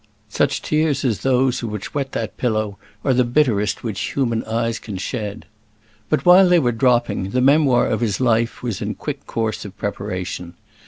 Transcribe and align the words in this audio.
Such 0.29 0.63
tears 0.63 1.05
as 1.05 1.19
those 1.19 1.61
which 1.63 1.93
wet 1.93 2.13
that 2.13 2.35
pillow 2.35 2.79
are 3.05 3.13
the 3.13 3.23
bitterest 3.23 3.83
which 3.83 4.13
human 4.15 4.43
eyes 4.45 4.79
can 4.79 4.97
shed. 4.97 5.45
But 6.09 6.25
while 6.25 6.49
they 6.49 6.57
were 6.57 6.71
dropping, 6.71 7.29
the 7.29 7.39
memoir 7.41 7.85
of 7.85 8.01
his 8.01 8.19
life 8.19 8.63
was 8.63 8.81
in 8.81 8.95
quick 8.95 9.27
course 9.27 9.63
of 9.63 9.77
preparation. 9.77 10.55